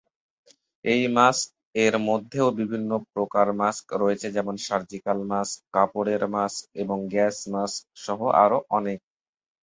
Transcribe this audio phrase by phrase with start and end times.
[0.85, 1.47] এই মাস্ক
[1.75, 8.19] এর মধ্যেও বিভিন্ন প্রকার মাস্ক রয়েছে যেমন সার্জিক্যাল মাস্ক, কাপড়ের মাক্স এবং গ্যাস মাস্ক সহ
[8.43, 8.99] আরও অনেক।